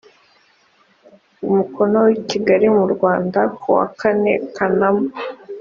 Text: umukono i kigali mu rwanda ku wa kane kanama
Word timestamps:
umukono 1.47 1.99
i 2.17 2.19
kigali 2.29 2.67
mu 2.75 2.85
rwanda 2.93 3.39
ku 3.59 3.67
wa 3.77 3.85
kane 3.99 4.33
kanama 4.55 5.07